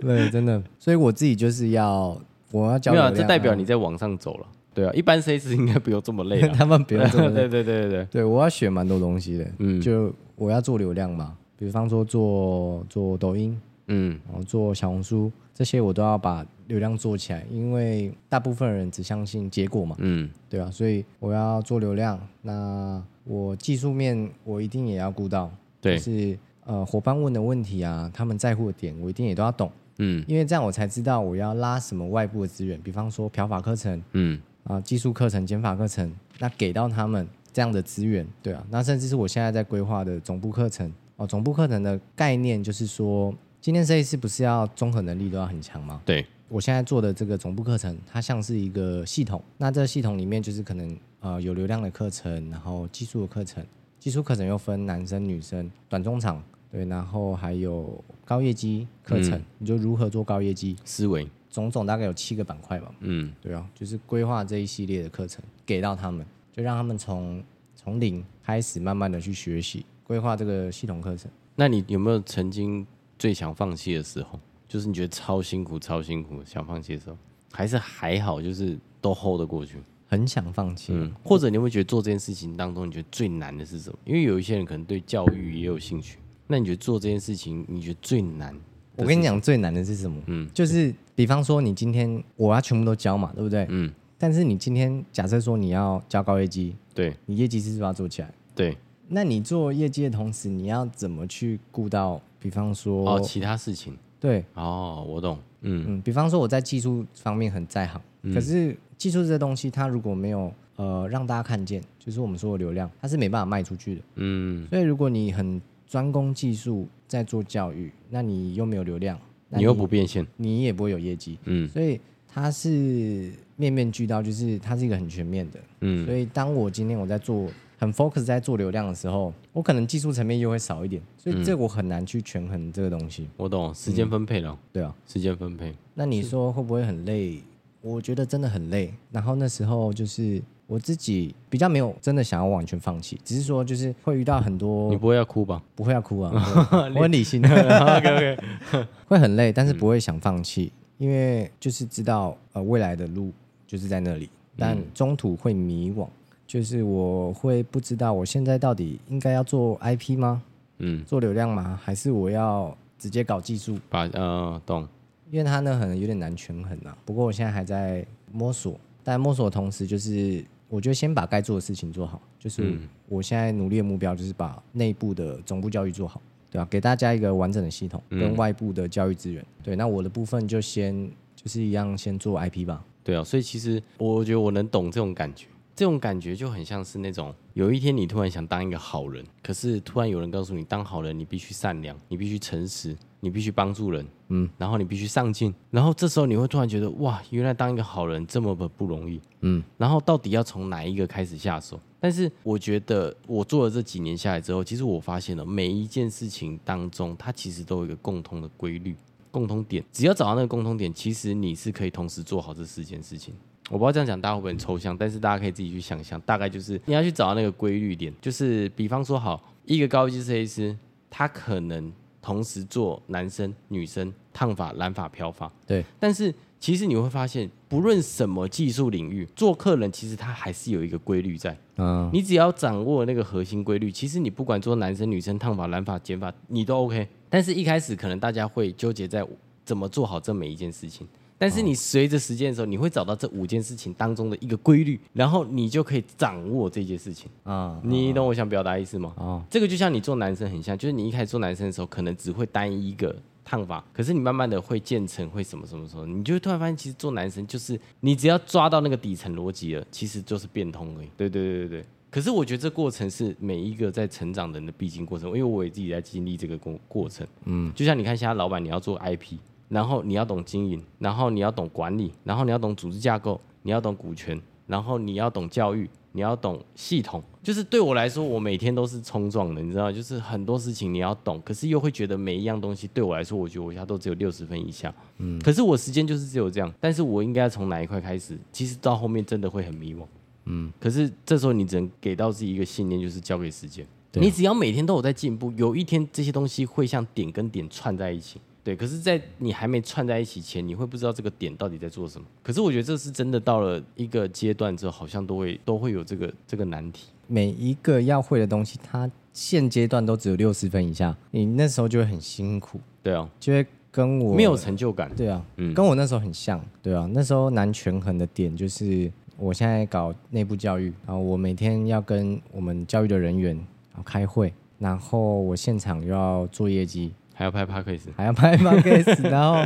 [0.00, 0.62] 对，真的。
[0.78, 2.16] 所以我自己就是要，
[2.50, 2.92] 我要教。
[2.92, 4.46] 没有，这代表你在往上走了。
[4.74, 7.48] 对啊，一般 C 四应该不用这么累， 他们不用这么累。
[7.48, 9.50] 对对对对对，对我要学蛮多东西的。
[9.58, 19.96] 嗯，就我要做流量嘛，比方说做做抖音，嗯，然后做小红书，这些我都要把流量做起来，因为大部分人只相信结果嘛。
[19.98, 25.50] 嗯，对啊，所以我要做流量，那我技术面我一定也要顾到。
[25.80, 29.72] 对，就是呃伙伴问的问题啊，他们在乎的点，我一定也都要懂。
[29.98, 46.00] 嗯，因为这样我才知道我要拉什么外部的资源，比方说漂法课程，嗯啊技术课程、减法课程，那给到他们这样的资源，对啊，那甚至是我现在在规划的总部课程哦，总部课程的概念就是说，今天设计师不是要综合能力都要很强吗？
[46.04, 53.66] 对，我现在做的这个总部课程，它像是一个系统，那这个系统里面就是可能呃有流量的课程，然后技术的课程，
[53.98, 56.40] 技术课程又分男生女生，短中长。
[56.70, 62.94] 对，然后还有高业绩课程，嗯、你就如何做高业绩思维，总总大概有七个板块吧。
[63.00, 67.42] 嗯，对啊，就是规划这一系列的课程给到他们，就让他们从
[67.74, 71.30] 从零开始，慢慢的去学习规划这个系统课程。
[71.56, 72.86] 那你有没有曾经
[73.18, 74.38] 最想放弃的时候？
[74.68, 77.16] 就是你觉得超辛苦、超辛苦，想放弃的时候，
[77.50, 79.78] 还是还好，就是都 hold 得过去？
[80.06, 83.98] 很想放弃，嗯，或者你会觉得做这件事情当中，你觉得最难的是什么？
[84.04, 86.18] 因为有一些人可能对教育也有兴趣。
[86.48, 88.52] 那你觉得做这件事情，你觉得最难？
[88.96, 90.20] 我跟你讲，最难的是什么？
[90.26, 93.64] 嗯，就是比方说，你今天我要全部都教嘛，对不对？
[93.70, 93.92] 嗯。
[94.20, 98.32] 但是你今天假设说你要教高业绩，对，你业绩是不是要做起来？
[98.54, 98.76] 对。
[99.06, 102.20] 那你做业绩的同时，你要怎么去顾到？
[102.40, 103.96] 比方说哦，其他事情。
[104.18, 104.44] 对。
[104.54, 105.38] 哦，我懂。
[105.60, 106.02] 嗯嗯。
[106.02, 114.00] 比方说我在技术方面很在行，嗯、可是技术这东西，它如果没有呃让大家看见，就是我们说的流量，它是没办法卖出去的。
[114.16, 114.66] 嗯。
[114.68, 121.38] 所以如果你很专攻技术在做教育，那你又没有流量，你，你又不变现，你也不会有业绩。
[121.44, 121.98] 嗯，所以
[122.28, 125.58] 它是面面俱到，就是它是一个很全面的。
[125.80, 127.48] 嗯，所以当我今天我在做
[127.78, 133.26] 很 focus 在做流量的时候，我可能技术层面又会少一点，所以这我很难去权衡这个东西。
[133.38, 134.50] 我懂，时间分配了。
[134.50, 135.74] 嗯，对啊，时间分配。
[135.94, 137.42] 那你说会不会很累？
[137.80, 138.92] 我觉得真的很累。
[139.10, 140.42] 然后那时候就是。
[140.68, 144.90] 我自己比较没有真的想要完全放弃，只是说就是会遇到很多。
[144.90, 145.62] 你不会要哭吧？
[145.74, 146.30] 不会要哭啊，
[146.94, 147.48] 我很理性的。
[147.48, 148.36] OK
[148.76, 153.32] OK，会很累，但是不会想放弃，嗯、因为就是知道呃未来的路
[153.66, 156.06] 就是在那里，但中途会迷惘，
[156.46, 160.42] 就是我会不知道我现在到底应该要做 IP 吗？
[160.80, 161.80] 嗯，做流量吗？
[161.82, 163.78] 还是我要直接搞技术？
[163.88, 164.86] 把呃懂，
[165.30, 166.96] 因为它呢可能有点难权衡啊。
[167.04, 172.20] 不过我现在还在摸索，但摸索的同时，就是我觉得先把该做的事情做好。
[172.38, 176.68] 就是我现在努力的目标，就是把内部的总部教育做好，对吧、啊？
[176.70, 179.44] 给大家一个完整的系统，跟外部的教育资源。
[179.62, 182.84] 对，那我的部分就先就是一样，先做 IP 吧。
[183.02, 185.46] 对啊，所以其实我觉得我能懂这种感觉。
[185.74, 201.80] 这种感觉就很像是那种，有一天你突然想当一个好人，可是突然有人告诉你，当好人你必须善良，你必须诚实，你必须帮助人，嗯，然后你必须上进，然后这时候你会突然觉得，哇，原来当一个好人这么的不容易，嗯，然后到底要从哪一个开始下手？
[202.00, 208.94] 但是我觉得我做了这几年下来之后，其实我发现了每一件事情当中，它其实都有一个共通的规律、
[209.32, 213.34] 共通点，只要找到那个共通点，其实你是可以同时做好这四件事情。
[213.68, 220.78] 我不知道这样讲大家会不会很抽象，但是大家可以自己去想象，大概就是你要去找到那个规律点，就是比方说，好，一个高级设计师，
[221.10, 225.84] 他可能同时做男生、女生、烫发、染发、漂发，对。
[225.98, 231.56] 但是其实你会发现，不论什么技术领域，做客人其实他还是有一个规律在。
[231.76, 232.10] 嗯。
[232.12, 237.08] 你只要掌握那个核心规律，其实你不管做男生、女生、烫发、染发、剪发，你都 OK。
[237.30, 239.26] 但是一开始可能大家会纠结在
[239.64, 241.06] 怎么做好这每一件事情。
[241.38, 247.80] 但是你随着时间的时候，你会找到这五件事情当中的一个规律，然后你就可以掌握这件事情啊。
[247.84, 249.14] 你懂我想表达意思吗？
[249.16, 261.08] 啊，这个就像你做男生很像，就是你一开始做男生的时候，可能只会单一一个烫法，可是你慢慢的会渐成，会什么什么什么，你就会突然发现，其实做男生就是你只要抓到那个底层逻辑了，其实就是变通而已。
[261.16, 261.84] 对对对对对。
[262.10, 267.26] 可是我觉得这过程是每一个在成长的人的必经过程，因为我也自己在经历这个过过程。
[267.44, 269.36] 嗯，就像你看现在老板，你要做 IP。
[269.68, 277.22] 然后你要懂经营，然后你要懂管理，然后你要懂组织架构，你要懂股权，然后你要懂教育，你要懂系统。
[277.42, 284.92] 就是对我来说，我每天都是冲撞的，你知道，就是很多事情你要懂，可是又会觉得每一样东西对我来说，我觉得我现在都只有六十分以下。
[285.18, 288.38] 嗯，可是我时间就是只有这样，但是我应该从哪一块开始？
[288.52, 290.02] 其实到后面真的会很迷惘。
[290.44, 293.86] 嗯，可是这时候你只能给到自己一个信念，就是交给时间。
[294.10, 298.40] 对你只要每天都有在进步，有一天这些东西会像点跟点串在一起。
[298.68, 302.26] 对，可是，在你还没串在一起前，你会不知道这个点到底在做什么。
[302.42, 307.06] 可是，我觉得这是真的，到了一个阶段之后，好像都会都会有这个这个难题。
[307.26, 312.78] 每一个要会的东西，它现阶段都只有六十分以下，你那时候就会很辛苦。
[313.02, 315.10] 对啊，就会跟我没有成就感。
[315.16, 316.62] 对啊，嗯，跟我那时候很像。
[316.82, 327.14] 对啊，那时候难权衡的点就是，我现在搞内部教育，然后我每天要跟我们教育的人员然后开会，然后我现场又要做业绩。
[327.38, 329.64] 还要拍 podcast，还要拍 podcast， 然后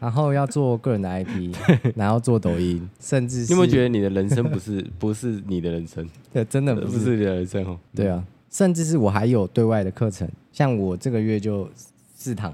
[0.00, 1.54] 然后要做个人的 IP，
[1.94, 6.04] 然后做抖音，甚至是你有没有觉得你的人生不是 不是你的人生？
[6.32, 7.78] 对，真的不是，不是你的人生哦。
[7.94, 11.70] 对啊，甚至是我还有对外的课程，像我这个月就
[12.16, 12.52] 四堂，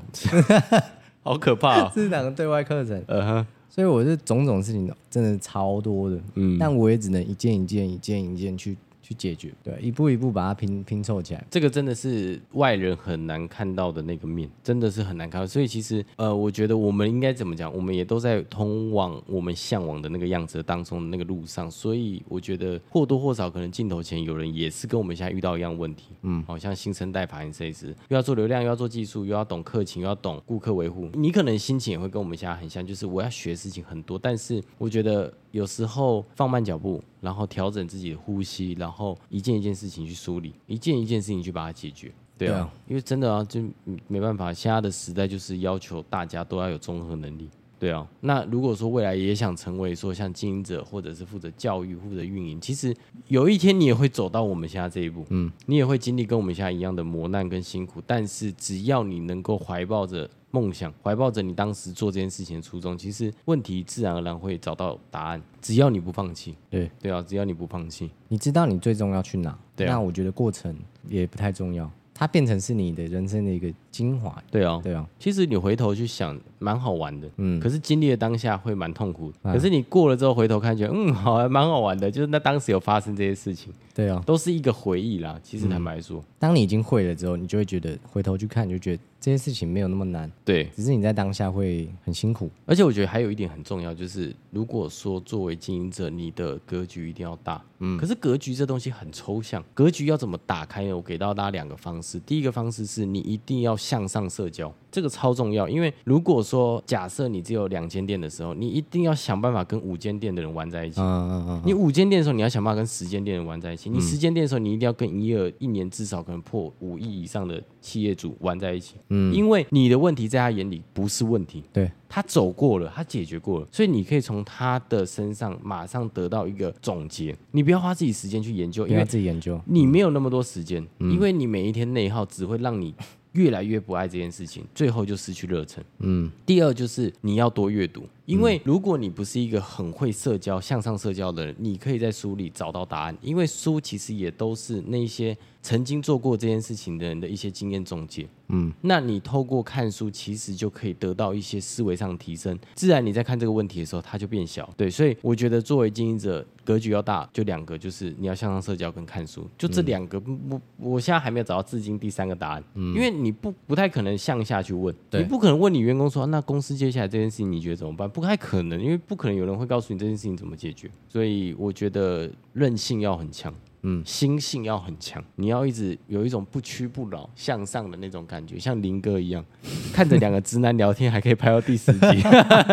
[1.24, 3.02] 好可怕，哦四堂对外课程。
[3.06, 8.76] 嗯哼，所以我是种种事情真的超多的，嗯，但我也只能一件一件、一件一件去。
[9.12, 15.46] 去解决，对，一步一步把它拼拼凑起来，这个真的是外人很难看到的那个面，真的是很难看到。
[15.46, 17.72] 所以其实，呃，我觉得我们应该怎么讲？
[17.74, 21.70] 我们也都在通往我们向往的那个样子当中的那个路上。
[21.70, 31.08] 所以我觉得或多或少，可能镜头前有人也是跟我们现在遇到一样问题，嗯，好像新生代发型设计师又要做流量，又要做技术，又要懂客情，又要懂顾客维护。
[31.12, 35.32] 你可能心情也会跟我们现在很像，就是我要学事情很多，但是我觉得。
[35.52, 42.12] 有时候放慢脚步，然后调整自己的呼吸，然后一件一件事情去梳理，一件一件事情去把它解决。
[42.36, 43.62] 对啊，对啊，因为真的啊，就
[44.08, 47.48] 没办法，现在的时代就是要求大家都要有综合能力。
[47.82, 52.94] 对啊，那如果说未来也想成为说像经营者，或者是负责教育、负责运营，其实
[53.26, 58.00] 有一天你也会走到我们现在这一步，嗯，你也会经历跟我们现在一样的磨难跟辛苦。
[58.06, 65.42] 但是只要你能够怀抱着梦想，怀抱着你当时做这件事情的初衷，其实问题自然而然会找到答案。
[65.60, 70.72] 只要你不放弃，对对啊，只要你不放弃，你知道你最终要去哪，对啊，那我觉得过程
[71.08, 71.90] 也不太重要。
[72.22, 75.04] 它变成是你的人生的一个精华，对哦，对哦。
[75.18, 77.58] 其实你回头去想，蛮好玩的，嗯。
[77.58, 82.08] 可是经历了当下会蛮痛苦，可是你过了之后回头看，觉得嗯，好，还蛮好玩的。
[82.08, 85.36] 就是那当时有发生这些事情，对哦，都是一个回忆啦。
[85.42, 89.02] 其实坦白说，当你已经会了之后，你就会觉得回头去看，你就觉得。
[89.22, 92.50] 这些事情没有那么难，对，只是你在当下会很辛苦。
[92.66, 97.64] 而且我觉得还有一点很重要，就是如果说作为经营者，你的格局一定要大。
[97.78, 100.92] 嗯，可是格局这东西很抽象，格局要怎么打开呢？
[100.92, 102.18] 我给到大家两个方式。
[102.18, 111.00] 第一个方式是你一定要向上社交，这个超重要，因为如果说假设你只有两间店的时候，你一定要想办法跟五间店的人玩在一起。
[111.00, 111.62] 嗯嗯嗯。
[111.64, 113.88] 你五间店的时候，你要想办法跟十间店的人玩在一起。
[113.88, 118.96] 你十间店的时候，你一定要跟营业额一年至少可能破五亿以上的企业主玩在一起。
[119.08, 119.34] 嗯。
[119.34, 121.64] 因为你的问题在他眼里不是问题。
[121.72, 121.90] 对。
[122.14, 127.34] 他走过了，他解决过了，所以你可以从他的身上马上得到一个总结。
[127.52, 132.94] 你不要花自己时间去研究，因为自己研究，你没有那么多时间，嗯、因为你每一天内耗只会让你
[133.32, 135.82] 越来越不爱这件事情，最后就失去热忱。
[135.98, 136.30] 嗯。
[136.44, 145.36] 第二就是你要多阅读，因为如果你不是一个很会社交、向上社交的人，你可以在书里找到答案，因为书其实也都是那些。
[145.64, 154.68] 曾经做过这件事情的人的一些经验总结，嗯，那你透过看书，其实就可以得到一些思维上的提升，自然你在看这个问题的时候，它就变小。
[154.76, 160.18] 对，所以我觉得作为经营者，格局要大，就两个，就是你要向上社交跟看书，就这两个。
[160.18, 168.10] 不、嗯，我现在还没有找到至今第三个答案，嗯，因为你不不太可能向下去问，对你不可能问你员工说，那公司接下来这件事情你觉得怎么办？
[168.12, 170.90] 不太可能，因为不可能有人会告诉你这件事情怎么解决。
[171.08, 173.52] 所以我觉得韧性要很强。
[173.84, 179.44] 嗯，心性要很强，你要一直有一种不屈不挠向上的那种感觉，像林哥一样，
[179.92, 182.22] 看着两个直男聊天还可以拍到第十集，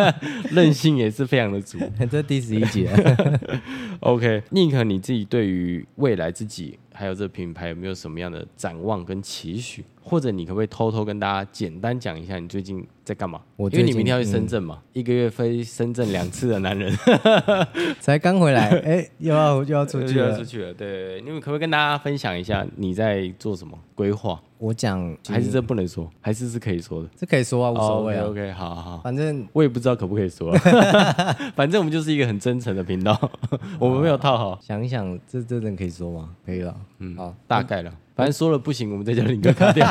[0.54, 1.80] 韧性也是非常的足。
[2.12, 2.88] 这第十一集
[4.02, 9.84] ，OK，Nick，你自己对于未来自己还有这个品牌有没有什么样的展望跟期许？
[9.99, 13.41] 或者你可不可以偷偷跟大家简单讲一下你最近在干嘛？
[13.56, 16.95] 我因为你明天要去深圳嘛，嗯、一个月飞深圳两次的男人，
[18.00, 20.72] 才刚回来， 哎、欸，又要又要出去了，要出去了。
[20.72, 24.39] 对，你们可不可以跟大家分享一下你在做什么规划？
[24.60, 28.22] 我讲还是这不能说，还是是可以说的，这可以说啊，无所谓、啊。
[28.22, 30.52] Oh, OK，好好好，反正我也不知道可不可以说，
[31.56, 33.19] 反正我们就是一个很真诚的频道，
[33.80, 34.60] 我们没有套好。
[34.62, 36.30] 想一想，这这人可以说吗？
[36.45, 37.91] 可以了，嗯，好，大概了。
[38.19, 39.89] 反正说了不行，我们再叫林哥卡掉。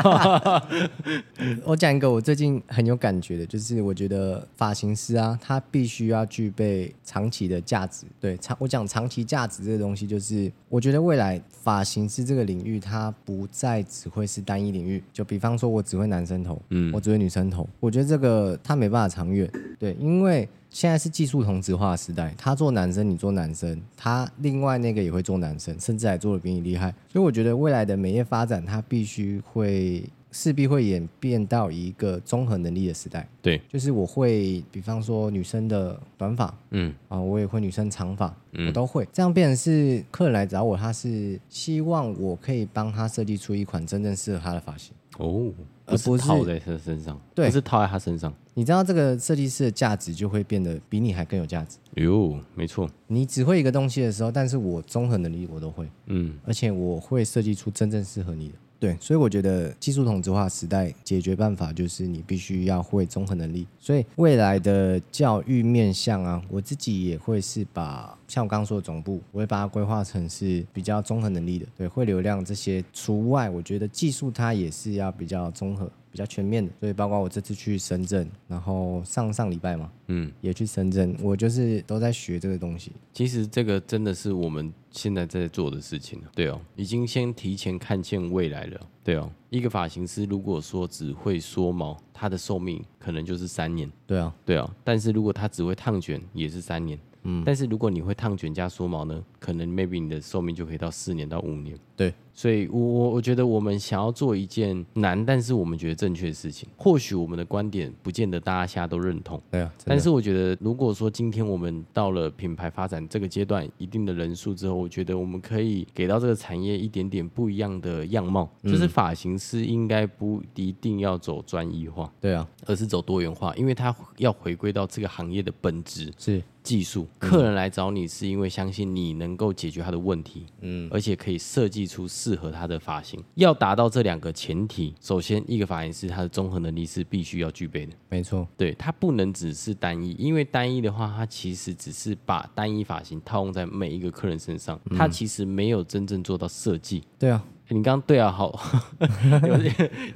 [1.65, 8.05] 我讲一个我最近很有感觉的，就是我觉得发型师啊，他必须要具备长期的价值。
[8.19, 15.03] 对，长我讲长期价值这个东西，就是我觉得未来发型师这个领域，它不再只会是单一领域。
[15.11, 19.51] 就比方说，我只会男生头，嗯，我只会女生头，我觉得这个它没办法长远。
[19.79, 20.47] 对，因为。
[20.69, 26.93] 现在是技术同质化的时代，他做男生，你做男生，他另外那个也会做男生，甚至还做的比你厉害。
[27.11, 33.27] 所以我觉得未来的美业发展，它必须会势必会演变到一个综合能力的时代。
[33.41, 39.07] 对，就是我会，比方说女生的短发，嗯啊，我也会女生长发，嗯，我都会。
[39.11, 44.93] 这样变成是客人来找我，他是希望我可以帮他设计出一款真正适合他的发型。
[45.17, 45.51] 哦。
[45.89, 48.33] 而不是套在他身上，对，不是套在他身上。
[48.53, 51.77] 你知道这个设计师的价值就会变得比你还更有价值。
[51.95, 52.89] 哟，没错。
[53.07, 58.55] 你只会一个东西的时候，但是我综合能力我都会，嗯，而且我会设计出真正适合你的。
[58.79, 63.67] 对，所以我觉得技术同质化时代解决办法就是你必须要会综合能力。
[63.77, 71.65] 所以未来的教育面向啊，我自己也会是把像我刚刚说的总部，我会把它规划成是比较综合能力的。
[71.77, 75.91] 对，会流量这些除外，我觉得技术它也是要比较综合。
[76.11, 82.91] 比较全面的，所以包括我这次去深圳，然后上上礼拜嘛，嗯，也去深圳，我就是都在学这个东西。
[83.13, 89.31] 其实这个真的是我们现在在做的事情了，对哦，已经先提前看见未来了，对哦。
[89.49, 94.75] 一个发型师如果说只会缩毛，他的寿命可能就是三年，对啊，对啊。
[94.83, 96.99] 但是如果他只会烫卷，也是三年。
[97.23, 101.77] 嗯，但是如果你会烫卷加缩毛呢，可能 maybe 你的寿命就可以到四年到五年。
[101.95, 109.41] 对，所以我我我觉得我们想要做一件难，但是我们觉得正确的事情，或许我们的观点不见得大家现在都认同。
[109.51, 126.41] 对啊，但是我觉得如果说今天我们到了品牌发展这个阶段一定的人数之后，我觉得我们可以给到这个产业一点点不一样的样貌，嗯、就是发型师应该不一定要走专一化，对啊，而是走多元化，因为他要回归到这个行业的本质是。
[126.61, 133.23] 技术，客人来找你是因为相信你能够解决他的问题，嗯，而且可以设计出适合他的发型。
[133.35, 147.03] 要达到这两个前提，首先一个发型师他的综合能力是必须要具备的，没错，对，他不能只是单一，因为单一的话，他其实只是把单一发型套用在每一个客人身上，他其实没有真正做到设计。
[147.17, 147.43] 对啊。
[147.71, 148.59] 你刚刚对啊，好，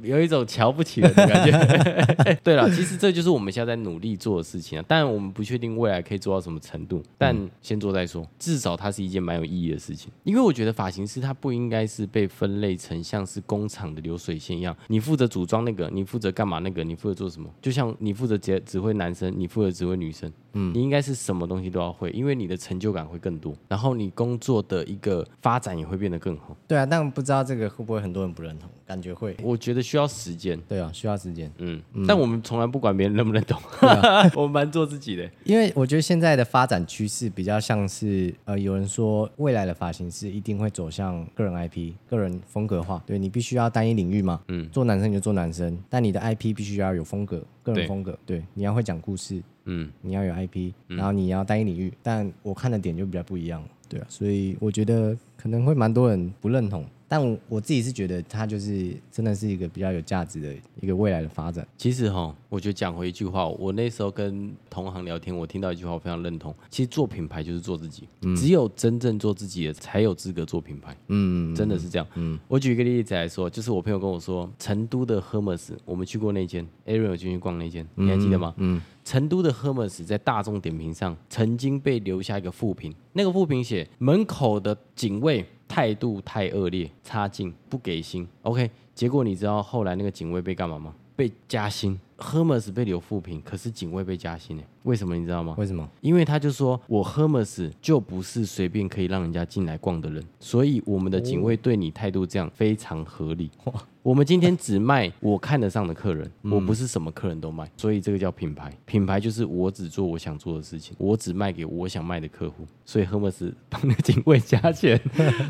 [0.02, 2.38] 有有一种瞧不起人的感觉。
[2.44, 4.86] 对了，其实这就是我们现在在努力做的事情啊。
[4.88, 8.28] 但，我们不确定未来可以做到什么程度，但先做再说。
[8.40, 10.12] 至少它是一件蛮有意义的事情。
[10.24, 17.48] 因为我觉得发型师他不应该是被分类成像是工厂的流水线一样，你负责组装那个，你负责干嘛那个，你负责做什么？
[17.62, 20.32] 就像你负责指指挥男生，你负责指挥女生。
[20.56, 26.56] 嗯，你应该是什么东西都要会，因为你的成就感会更多，然后你工作的一个发展也会变得更好。
[26.68, 27.43] 对啊，但不知道。
[27.44, 29.36] 道这个会不会很多人不认同，感觉会。
[29.44, 30.60] 我觉得需要时间。
[30.68, 31.52] 对啊，需要时间。
[31.58, 35.30] 嗯，嗯，但我们从来不管别人认不认同，啊、 我们蛮做自己的。
[35.44, 43.04] 因为我觉得现在的发展趋势比较像是，呃，有人说未来的发型师一定会走向个人 IP、个人风格化。
[43.06, 44.42] 对，你必须要单一领域嘛。
[44.48, 44.70] 嗯。
[44.70, 48.18] 做男生你就做男生，但你的 IP 必须要有风格，个人风格。
[48.26, 49.42] 对，对，你要会讲故事。
[49.66, 49.92] 嗯。
[50.02, 53.64] 你要有 IP，然后你要单一领域，但我看的点就比较不一样。
[53.90, 56.86] 对啊，所以我觉得可能会蛮多人不认同。
[57.14, 60.52] 但我我自己是觉得，它就是真的是一个比较有价值的
[60.82, 61.64] 一个未来的发展。
[61.78, 66.52] 其实哈，我觉得讲回一句话，我那时候跟同行聊天，我听到一句话，我非常认同。
[66.72, 70.98] 其实做品牌就是做自己，嗯、只有真正做自己的，才有资格做品牌。
[71.10, 72.08] 嗯，真的是这样。
[72.16, 78.56] 嗯，我举一个例子来说，就是我朋友跟我说，成都的 Hermes，我们去过那间，Aaron 有进去逛那间，你还记得吗？
[78.58, 78.78] 嗯。
[78.78, 88.28] 嗯成都的 Hermes 在大众点评上曾经被留下一个负评，那个负评写门口的警卫态度太恶劣，差劲，不给薪。
[88.44, 90.94] OK，结果你知道后来那个警卫被干嘛吗？
[91.16, 92.00] 被加薪。
[92.20, 94.62] Hermes 被留负评，可是警卫被加薪呢？
[94.84, 95.56] 为什么你知道吗？
[95.58, 95.90] 为什么？
[96.02, 103.50] 因为他就说我 Hermes 就不是随便可以让人家进来逛的人，所以我们的警卫对你态度这样非常合理。
[103.64, 103.74] 哦
[104.04, 108.70] 我们今天只卖我看得上的客人，我不是什么客人都卖，所以这个叫品牌。
[108.86, 112.68] 品牌就是我只做我想做的事情，我只卖给我想卖的客户。
[112.84, 115.00] 所以 Hermes 帮那个警卫加钱，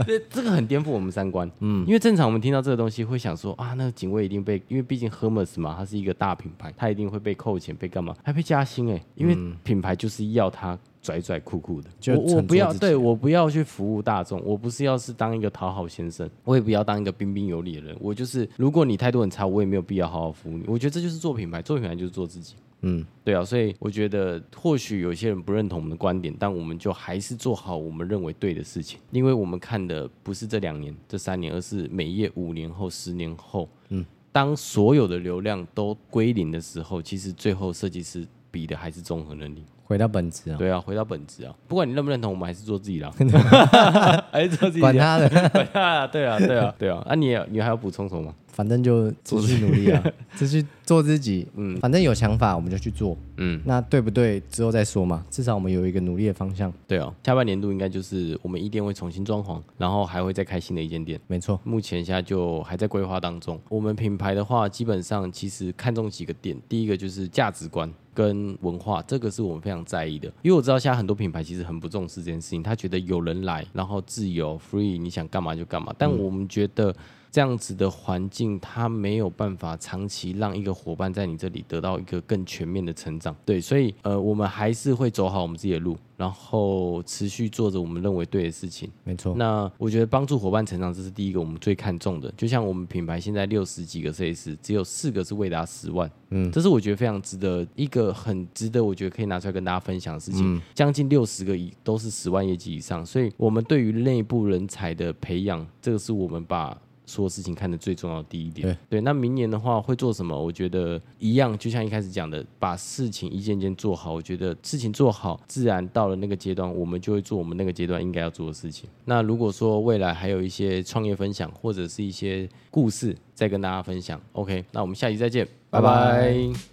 [0.06, 1.50] 这 这个很颠覆我们三观。
[1.62, 8.16] 嗯，因为正常我们听到这个东西会想说啊，那个警卫一定被，因为毕竟 Hermes 嘛，它是一个大品牌，它一定会被扣钱，被干嘛？
[8.24, 10.78] 还被加薪哎、欸，因为品牌就是要它。
[11.06, 20.64] 拽拽酷酷的，我我不要，对我不要去服务大众，我不是要是当一个讨好先生，我也不要当一个彬彬有礼的人，我就是，如果你态度很差，我也没有必要好好服务你。
[20.66, 22.56] 我觉得这就是做品牌，做品牌就是做自己。
[22.84, 33.68] 嗯，对啊，所以我觉得或许有些人不认同我们的观点，但我们就还是做好我们认为对的事情，因为我们看的不是这两年、这三年，而是每业五年后、十年后。
[33.90, 39.66] 嗯，当所有的流量都归零的时候，其实最后设计师比的还是综合能力。
[39.86, 40.56] 回到本质啊！
[40.58, 41.54] 对啊，回到本质啊！
[41.68, 43.12] 不管你认不认同，我们还是做自己啦，
[44.32, 47.04] 还是做自己，管他的， 管他的，对啊，对啊，对啊！
[47.10, 48.34] 那你你还要补充什么？
[48.48, 50.02] 反正就继续努力啊，
[50.36, 51.46] 继续做自己。
[51.56, 53.18] 嗯，反正有想法我们就去做。
[53.38, 54.40] 嗯，那对不对？
[54.50, 55.26] 之后再说嘛。
[55.30, 56.72] 至少我们有一个努力的方向。
[56.88, 61.20] 对啊，下半年度应该就是我们一店会重新装潢，然后还会再开新的一间店。
[61.28, 63.60] 没错，目前现在就还在规划当中。
[63.70, 70.28] 我们品牌的话，基本上其实看中几个点，第一个就是价值观跟文化，这个是我们非常在意的。
[70.42, 75.94] 因为我知道现在很多品牌其实很不重视这件事情，他觉得有人来，然后自由 free，你想干嘛就干嘛。
[75.98, 76.96] 但我们觉得。
[77.34, 83.36] 这样子的环境，它没有办法长期让一个伙伴在你这里得到一个更全面的成长。
[83.44, 88.88] 对，所以呃，我们还是会走好我们自己的路，然后持续做着我们认为对的事情。
[89.04, 89.34] 没错。
[89.36, 92.32] 那我觉得帮助伙伴成长，这是第一个我们最看重的。
[92.38, 96.08] 就像我们品牌现在六十几个设计师，只有四个是未达十万。
[96.30, 100.56] 嗯，这是我觉得非常值得，一个很值得，我觉得可以拿出来跟大家分享的事情。
[100.56, 106.78] 嗯、将近六十个亿都是十万业绩以上，所以我们对于内部人才的培养，这个是我们把。
[107.06, 110.40] 说事情看的最重要的第一点，对，对，那明年的话会做什么？
[110.40, 114.14] 我觉得一样，就像一开始讲的，把事情一件件做好。
[114.14, 118.90] 我觉得事情做好，自然到了那个阶段，我们就会做我们那个阶段应该要做的事情。
[119.06, 124.22] 那如果说未来还有一些创业分享，或者是一些故事，再跟大家分享。
[124.34, 125.90] OK，那我们下期再见，拜拜。
[125.90, 126.73] 拜拜。